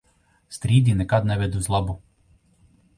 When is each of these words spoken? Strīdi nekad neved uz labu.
Strīdi 0.57 0.95
nekad 1.03 1.31
neved 1.33 1.61
uz 1.63 1.71
labu. 1.77 1.99